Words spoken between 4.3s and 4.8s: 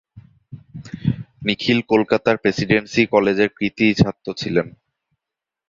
ছিলেন।